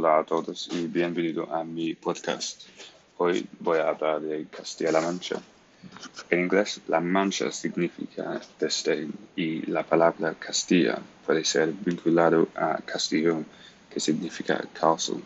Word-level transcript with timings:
Hola 0.00 0.20
a 0.20 0.24
todos 0.24 0.68
y 0.70 0.86
bienvenido 0.86 1.52
a 1.52 1.64
mi 1.64 1.92
podcast. 1.94 2.68
Hoy 3.16 3.44
voy 3.58 3.78
a 3.78 3.88
hablar 3.88 4.20
de 4.20 4.46
Castilla-La 4.46 5.00
Mancha. 5.00 5.42
En 6.30 6.38
inglés, 6.38 6.80
La 6.86 7.00
Mancha 7.00 7.50
significa 7.50 8.40
desde 8.60 9.08
y 9.34 9.62
la 9.62 9.82
palabra 9.82 10.34
Castilla 10.34 11.00
puede 11.26 11.44
ser 11.44 11.72
vinculado 11.72 12.46
a 12.54 12.76
Castillo, 12.76 13.42
que 13.90 13.98
significa 13.98 14.62
castle. 14.72 15.16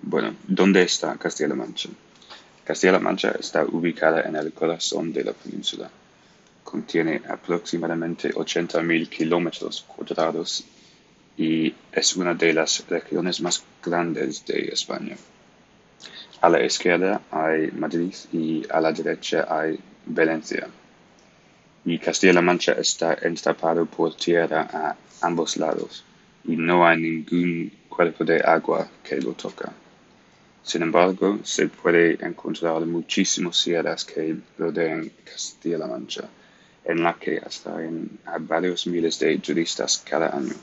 Bueno, 0.00 0.34
¿dónde 0.48 0.84
está 0.84 1.18
Castilla-La 1.18 1.56
Mancha? 1.56 1.90
Castilla-La 2.64 2.98
Mancha 2.98 3.32
está 3.38 3.62
ubicada 3.66 4.22
en 4.22 4.36
el 4.36 4.54
corazón 4.54 5.12
de 5.12 5.22
la 5.22 5.34
península. 5.34 5.90
Contiene 6.62 7.20
aproximadamente 7.28 8.32
80.000 8.32 9.10
kilómetros 9.10 9.82
cuadrados 9.86 10.64
y 11.36 11.74
es 11.92 12.16
una 12.16 12.34
de 12.34 12.52
las 12.52 12.84
regiones 12.88 13.40
más 13.40 13.64
grandes 13.82 14.44
de 14.46 14.68
España. 14.72 15.16
A 16.40 16.48
la 16.48 16.64
izquierda 16.64 17.22
hay 17.30 17.70
Madrid 17.72 18.14
y 18.32 18.62
a 18.70 18.80
la 18.80 18.92
derecha 18.92 19.46
hay 19.48 19.78
Valencia. 20.06 20.68
Y 21.84 21.98
Castilla-La 21.98 22.42
Mancha 22.42 22.72
está 22.72 23.18
entrapado 23.22 23.86
por 23.86 24.14
tierra 24.16 24.68
a 24.72 24.96
ambos 25.22 25.56
lados 25.56 26.04
y 26.44 26.56
no 26.56 26.86
hay 26.86 27.00
ningún 27.00 27.72
cuerpo 27.88 28.24
de 28.24 28.40
agua 28.40 28.88
que 29.02 29.16
lo 29.20 29.32
toca. 29.32 29.72
Sin 30.62 30.82
embargo, 30.82 31.40
se 31.42 31.68
puede 31.68 32.18
encontrar 32.24 32.80
muchísimas 32.86 33.56
sierras 33.56 34.04
que 34.04 34.36
rodean 34.58 35.10
Castilla-La 35.24 35.86
Mancha, 35.86 36.24
en 36.84 37.02
la 37.02 37.14
que 37.14 37.36
atraen 37.38 38.18
a 38.24 38.38
varios 38.38 38.86
miles 38.86 39.18
de 39.18 39.36
turistas 39.38 40.02
cada 40.08 40.34
año. 40.34 40.54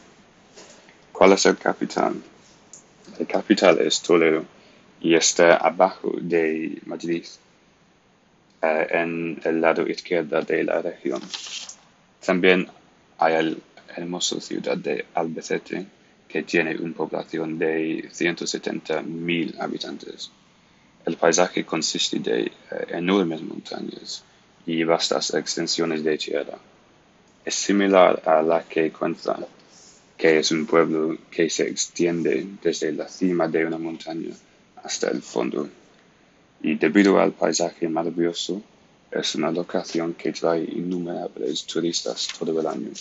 ¿Cuál 1.21 1.33
es 1.33 1.45
el 1.45 1.55
capital? 1.55 2.15
El 3.19 3.27
capital 3.27 3.77
es 3.77 4.01
Toledo 4.01 4.43
y 4.99 5.13
está 5.13 5.57
abajo 5.57 6.13
de 6.19 6.81
Madrid, 6.87 7.23
eh, 8.63 8.87
en 8.89 9.39
el 9.43 9.61
lado 9.61 9.87
izquierdo 9.87 10.41
de 10.41 10.63
la 10.63 10.81
región. 10.81 11.21
También 12.25 12.67
hay 13.19 13.33
la 13.51 13.55
hermosa 13.95 14.41
ciudad 14.41 14.75
de 14.77 15.05
Albacete, 15.13 15.85
que 16.27 16.41
tiene 16.41 16.75
una 16.77 16.95
población 16.95 17.59
de 17.59 18.09
170.000 18.11 19.59
habitantes. 19.59 20.31
El 21.05 21.17
paisaje 21.17 21.63
consiste 21.63 22.17
de 22.17 22.45
eh, 22.45 22.51
enormes 22.89 23.43
montañas 23.43 24.23
y 24.65 24.83
vastas 24.83 25.35
extensiones 25.35 26.03
de 26.03 26.17
tierra. 26.17 26.57
Es 27.45 27.53
similar 27.53 28.23
a 28.25 28.41
la 28.41 28.63
que 28.63 28.91
cuenta 28.91 29.37
que 30.21 30.37
es 30.37 30.51
un 30.51 30.67
pueblo 30.67 31.17
que 31.31 31.49
se 31.49 31.67
extiende 31.67 32.45
desde 32.61 32.91
la 32.91 33.07
cima 33.07 33.47
de 33.47 33.65
una 33.65 33.79
montaña 33.79 34.29
hasta 34.83 35.09
el 35.09 35.19
fondo. 35.19 35.67
Y 36.61 36.75
debido 36.75 37.19
al 37.19 37.31
paisaje 37.31 37.89
maravilloso, 37.89 38.61
es 39.09 39.33
una 39.33 39.49
locación 39.49 40.13
que 40.13 40.31
trae 40.31 40.63
innumerables 40.63 41.65
turistas 41.65 42.27
todo 42.37 42.61
el 42.61 42.67
año. 42.67 42.91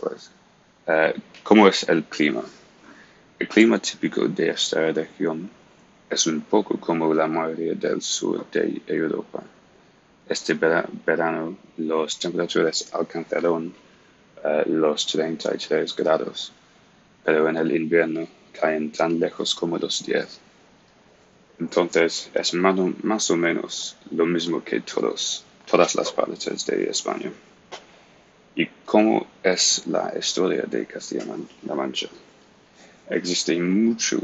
Pues, 0.00 0.32
eh, 0.88 1.14
¿cómo 1.44 1.68
es 1.68 1.88
el 1.88 2.02
clima? 2.02 2.42
El 3.38 3.46
clima 3.46 3.78
típico 3.78 4.26
de 4.26 4.50
esta 4.50 4.90
región 4.90 5.48
es 6.10 6.26
un 6.26 6.40
poco 6.40 6.80
como 6.80 7.14
la 7.14 7.28
mayoría 7.28 7.74
del 7.74 8.02
sur 8.02 8.50
de 8.50 8.82
Europa. 8.88 9.44
Este 10.28 10.54
verano 10.54 11.56
las 11.76 12.18
temperaturas 12.18 12.92
alcanzaron 12.92 13.72
eh, 14.44 14.64
los 14.66 15.06
33 15.06 15.94
grados, 15.96 16.52
pero 17.24 17.48
en 17.48 17.56
el 17.56 17.74
invierno 17.74 18.26
caen 18.58 18.92
tan 18.92 19.18
lejos 19.18 19.54
como 19.54 19.78
los 19.78 20.04
10. 20.04 20.40
Entonces 21.60 22.30
es 22.34 22.54
más 22.54 23.30
o 23.30 23.36
menos 23.36 23.96
lo 24.10 24.26
mismo 24.26 24.62
que 24.62 24.80
todos, 24.80 25.44
todas 25.68 25.94
las 25.94 26.12
partes 26.12 26.66
de 26.66 26.90
España. 26.90 27.32
¿Y 28.54 28.66
cómo 28.84 29.26
es 29.42 29.86
la 29.86 30.12
historia 30.18 30.62
de 30.62 30.86
Castilla-La 30.86 31.74
Mancha? 31.74 32.08
Existe 33.10 33.60
mucho, 33.60 34.20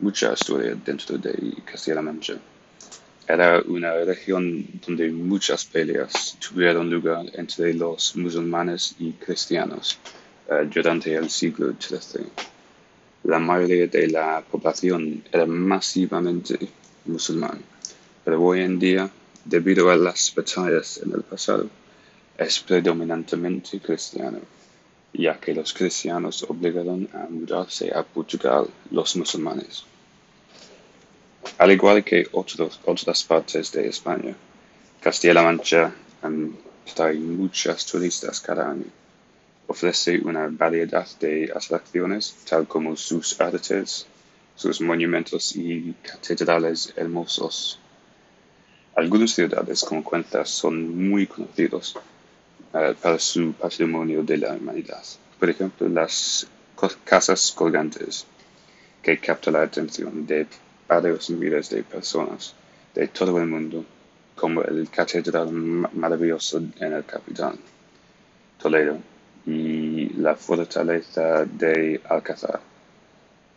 mucha 0.00 0.32
historia 0.32 0.74
dentro 0.74 1.18
de 1.18 1.54
Castilla-La 1.64 2.02
Mancha. 2.02 2.34
Era 3.28 3.62
una 3.66 3.94
región 4.04 4.66
donde 4.84 5.08
muchas 5.10 5.64
peleas 5.64 6.36
tuvieron 6.40 6.90
lugar 6.90 7.26
entre 7.34 7.72
los 7.72 8.16
musulmanes 8.16 8.96
y 8.98 9.12
cristianos 9.12 9.98
uh, 10.48 10.66
durante 10.66 11.14
el 11.14 11.30
siglo 11.30 11.72
XIII. 11.80 12.26
La 13.24 13.38
mayoría 13.38 13.86
de 13.86 14.08
la 14.08 14.42
población 14.42 15.22
era 15.30 15.46
masivamente 15.46 16.58
musulmán, 17.04 17.60
pero 18.24 18.42
hoy 18.42 18.62
en 18.62 18.80
día, 18.80 19.08
debido 19.44 19.90
a 19.90 19.96
las 19.96 20.34
batallas 20.34 21.00
en 21.04 21.12
el 21.12 21.22
pasado, 21.22 21.68
es 22.36 22.58
predominantemente 22.58 23.78
cristiano, 23.78 24.40
ya 25.12 25.38
que 25.38 25.54
los 25.54 25.72
cristianos 25.72 26.44
obligaron 26.48 27.08
a 27.12 27.28
mudarse 27.30 27.92
a 27.94 28.02
Portugal 28.02 28.66
los 28.90 29.14
musulmanes. 29.14 29.84
Al 31.62 31.70
igual 31.70 32.02
que 32.02 32.26
otras 32.32 33.22
partes 33.22 33.70
de 33.70 33.86
España, 33.86 34.34
Castilla-La 35.00 35.44
Mancha 35.44 35.94
trae 36.92 37.14
muchos 37.14 37.86
turistas 37.86 38.40
cada 38.40 38.68
año. 38.68 38.86
Ofrece 39.68 40.18
una 40.24 40.48
variedad 40.50 41.06
de 41.20 41.52
atracciones, 41.54 42.34
tal 42.50 42.66
como 42.66 42.96
sus 42.96 43.40
artes, 43.40 44.08
sus 44.56 44.80
monumentos 44.80 45.54
y 45.54 45.94
catedrales 46.02 46.94
hermosos. 46.96 47.78
Algunas 48.96 49.30
ciudades 49.30 49.84
como 49.84 50.02
Cuentas 50.02 50.50
son 50.50 51.08
muy 51.10 51.28
conocidos 51.28 51.94
uh, 51.94 52.92
para 53.00 53.20
su 53.20 53.52
patrimonio 53.52 54.24
de 54.24 54.38
la 54.38 54.54
humanidad. 54.54 55.04
Por 55.38 55.48
ejemplo, 55.48 55.88
las 55.88 56.44
casas 57.04 57.52
colgantes, 57.52 58.26
que 59.00 59.16
captan 59.20 59.54
la 59.54 59.62
atención 59.62 60.26
de 60.26 60.48
varios 60.88 61.30
miles 61.30 61.70
de 61.70 61.82
personas 61.82 62.54
de 62.94 63.08
todo 63.08 63.38
el 63.38 63.46
mundo, 63.46 63.84
como 64.34 64.62
el 64.62 64.88
Catedral 64.90 65.50
Maravilloso 65.52 66.58
en 66.58 66.92
el 66.92 67.04
capital, 67.04 67.56
Toledo, 68.60 68.98
y 69.46 70.10
la 70.14 70.36
Fortaleza 70.36 71.44
de 71.44 72.00
Alcázar. 72.08 72.60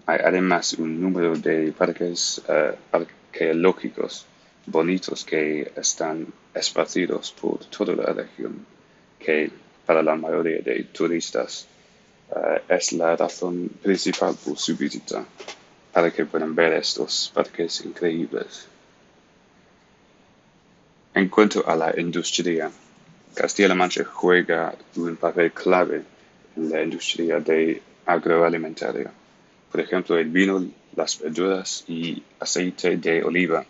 Hay 0.07 0.19
además 0.23 0.73
un 0.73 1.01
número 1.01 1.35
de 1.35 1.71
parques 1.71 2.41
uh, 2.47 2.75
arqueológicos 2.91 4.25
bonitos 4.65 5.23
que 5.25 5.71
están 5.75 6.27
esparcidos 6.53 7.31
por 7.31 7.65
toda 7.65 7.95
la 7.95 8.13
región, 8.13 8.65
que 9.19 9.51
para 9.85 10.01
la 10.01 10.15
mayoría 10.15 10.61
de 10.61 10.83
turistas 10.85 11.67
uh, 12.31 12.59
es 12.67 12.93
la 12.93 13.15
razón 13.15 13.69
principal 13.81 14.35
por 14.43 14.57
su 14.57 14.75
visita 14.75 15.25
para 15.95 16.11
que 16.11 16.25
puedan 16.25 16.53
ver 16.53 16.73
estos 16.73 17.31
parques 17.33 17.85
increíbles. 17.85 18.67
En 21.13 21.29
cuanto 21.29 21.65
a 21.65 21.73
la 21.73 21.97
industria, 21.97 22.69
Castilla-La 23.33 23.75
Mancha 23.75 24.03
juega 24.03 24.75
un 24.97 25.15
papel 25.15 25.53
clave 25.53 26.03
en 26.57 26.69
la 26.69 26.83
industria 26.83 27.39
de 27.39 27.81
agroalimentaria. 28.05 29.09
Por 29.71 29.79
ejemplo, 29.79 30.17
el 30.17 30.27
vino, 30.27 30.67
las 30.97 31.17
verduras 31.17 31.85
y 31.87 32.21
aceite 32.41 32.97
de 32.97 33.23
oliva, 33.23 33.65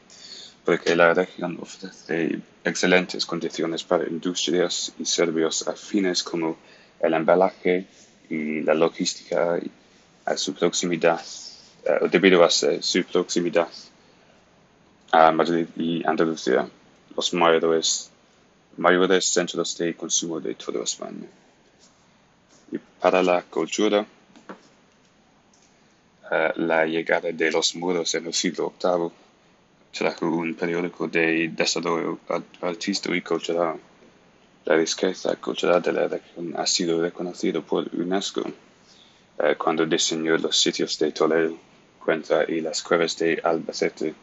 porque 0.65 0.95
la 0.95 1.13
región 1.13 1.59
ofrece 1.61 2.39
excelentes 2.63 3.23
condiciones 3.23 3.83
para 3.83 4.09
industrias 4.09 4.93
y 4.97 5.05
servicios 5.05 5.67
afines 5.67 6.23
como 6.23 6.57
el 6.99 7.13
embalaje 7.13 7.85
y 8.31 8.61
la 8.61 8.73
logística 8.73 9.59
a 10.25 10.37
su 10.37 10.55
proximidad 10.55 11.21
debido 12.09 12.43
a 12.43 12.49
su 12.49 13.03
proximidad 13.03 13.67
a 15.11 15.31
Madrid 15.31 15.67
y 15.77 16.05
Andalucía, 16.05 16.67
los 17.15 17.33
mayores, 17.33 18.09
mayores 18.77 19.25
centros 19.25 19.77
de 19.77 19.95
consumo 19.95 20.39
de 20.39 20.55
toda 20.55 20.83
España. 20.83 21.27
Y 22.71 22.77
para 22.99 23.23
la 23.23 23.41
cultura, 23.43 24.05
uh, 26.31 26.59
la 26.59 26.85
llegada 26.85 27.31
de 27.31 27.51
los 27.51 27.75
muros 27.75 28.13
en 28.15 28.25
el 28.25 28.33
siglo 28.33 28.73
VIII 28.81 29.11
trajo 29.93 30.25
un 30.25 30.53
periódico 30.55 31.07
de 31.07 31.49
desarrollo 31.49 32.19
artístico 32.61 33.15
y 33.15 33.21
cultural. 33.21 33.79
La 34.65 34.75
riqueza 34.75 35.35
cultural 35.37 35.81
de 35.81 35.93
la 35.93 36.07
región 36.07 36.53
ha 36.57 36.65
sido 36.65 37.01
reconocida 37.01 37.61
por 37.61 37.87
UNESCO 37.93 38.41
uh, 38.41 39.55
cuando 39.57 39.85
diseñó 39.85 40.37
los 40.37 40.57
sitios 40.57 40.99
de 40.99 41.11
Toledo 41.11 41.55
y 42.47 42.61
las 42.61 42.83
cuevas 42.83 43.17
de 43.17 43.41
Albacete 43.43 44.13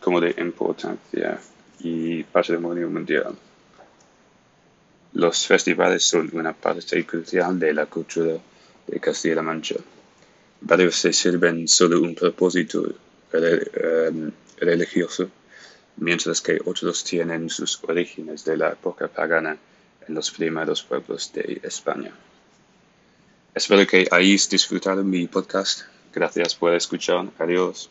como 0.00 0.20
de 0.20 0.34
importancia 0.38 1.38
y 1.78 2.24
patrimonio 2.24 2.90
mundial. 2.90 3.36
Los 5.12 5.46
festivales 5.46 6.02
son 6.02 6.30
una 6.32 6.52
parte 6.52 7.06
crucial 7.06 7.60
de 7.60 7.74
la 7.74 7.86
cultura 7.86 8.34
de 8.88 9.00
Castilla-La 9.00 9.42
Mancha. 9.42 9.76
Varios 10.62 10.96
se 10.96 11.12
sirven 11.12 11.68
solo 11.68 12.00
un 12.00 12.14
propósito 12.14 12.92
em, 13.32 14.32
religioso, 14.58 15.30
mientras 15.98 16.40
que 16.40 16.58
otros 16.64 17.04
tienen 17.04 17.48
sus 17.50 17.78
orígenes 17.84 18.44
de 18.44 18.56
la 18.56 18.70
época 18.72 19.06
pagana 19.06 19.56
en 20.08 20.14
los 20.14 20.32
primeros 20.32 20.82
pueblos 20.82 21.32
de 21.32 21.60
España. 21.62 22.12
Espero 23.54 23.86
que 23.86 24.08
hayáis 24.10 24.48
disfrutado 24.48 25.04
mi 25.04 25.28
podcast. 25.28 25.82
Gracias 26.12 26.54
por 26.54 26.74
escuchar. 26.74 27.26
Adiós. 27.38 27.90